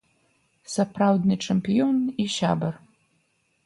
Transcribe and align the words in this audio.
Сапраўдны 0.75 1.39
чэмпіён 1.47 2.03
і 2.25 2.29
сябар. 2.41 2.85